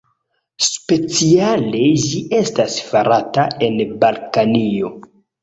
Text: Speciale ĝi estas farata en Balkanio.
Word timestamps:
Speciale 0.67 1.81
ĝi 2.05 2.23
estas 2.39 2.79
farata 2.89 3.45
en 3.69 3.79
Balkanio. 4.07 4.93